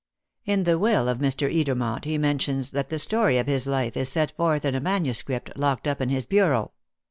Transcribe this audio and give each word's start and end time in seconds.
"In 0.45 0.63
the 0.63 0.79
will 0.79 1.07
of 1.07 1.19
Mr. 1.19 1.47
Edermont, 1.53 2.05
he 2.05 2.17
mentions 2.17 2.71
that 2.71 2.89
the 2.89 2.97
story 2.97 3.37
of 3.37 3.45
his 3.45 3.67
life 3.67 3.95
is 3.95 4.09
set 4.09 4.35
forth 4.35 4.65
in 4.65 4.73
a 4.73 4.79
manuscript 4.81 5.55
locked 5.55 5.85
up 5.87 6.01
in 6.01 6.09
his 6.09 6.25
bureau. 6.25 6.71